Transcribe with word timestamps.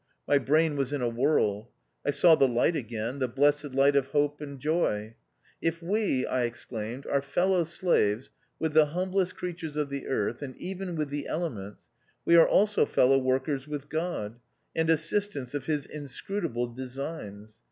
My 0.27 0.39
brain 0.39 0.77
was 0.77 0.91
in 0.93 1.03
a 1.03 1.07
whirl. 1.07 1.69
I 2.03 2.09
saw 2.09 2.33
the 2.33 2.47
light 2.47 2.75
again, 2.75 3.19
the 3.19 3.27
blessed 3.27 3.75
light 3.75 3.95
of 3.95 4.07
hope 4.07 4.41
and 4.41 4.59
joy. 4.59 5.13
"If 5.61 5.79
we," 5.79 6.25
I 6.25 6.41
exclaimed, 6.45 7.05
"are 7.05 7.21
fellow 7.21 7.63
slaves 7.65 8.31
with 8.57 8.73
the 8.73 8.87
humblest 8.97 9.35
creatures 9.35 9.77
of 9.77 9.89
the 9.91 10.07
earth, 10.07 10.41
and 10.41 10.57
even 10.57 10.95
with 10.95 11.09
the 11.11 11.27
elements, 11.27 11.87
we 12.25 12.35
are 12.35 12.47
also 12.49 12.83
fellow 12.87 13.19
workers 13.19 13.67
with 13.67 13.89
God, 13.89 14.39
and 14.75 14.89
assistants 14.89 15.53
of 15.53 15.67
his 15.67 15.85
inscrutable 15.85 16.65
designs. 16.73 17.59